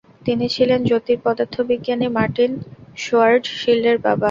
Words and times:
তিনি 0.25 0.45
ছিলেন 0.55 0.79
জ্যোতিঃপদার্থবিজ্ঞানী 0.89 2.07
মার্টিন 2.17 2.51
শোয়ার্জশিল্ডের 2.97 3.97
বাবা। 3.97 4.19